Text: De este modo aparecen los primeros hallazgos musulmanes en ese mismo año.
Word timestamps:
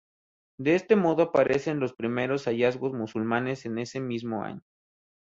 De 0.57 0.73
este 0.73 0.95
modo 0.95 1.21
aparecen 1.21 1.79
los 1.79 1.93
primeros 1.93 2.45
hallazgos 2.47 2.91
musulmanes 2.93 3.67
en 3.67 3.77
ese 3.77 3.99
mismo 3.99 4.43
año. 4.43 4.63